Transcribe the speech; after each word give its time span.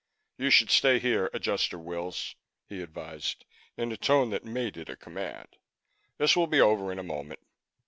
"You 0.39 0.49
should 0.49 0.69
just 0.69 0.79
stay 0.79 0.97
here, 0.97 1.29
Adjuster 1.31 1.77
Wills," 1.77 2.35
he 2.67 2.81
advised 2.81 3.45
in 3.77 3.91
a 3.91 3.97
tone 3.97 4.31
that 4.31 4.43
made 4.43 4.75
it 4.75 4.89
a 4.89 4.95
command. 4.95 5.57
"This 6.17 6.35
will 6.35 6.47
be 6.47 6.59
over 6.59 6.91
in 6.91 6.97
a 6.97 7.03
moment." 7.03 7.41